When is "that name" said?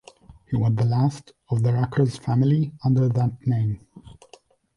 3.07-3.85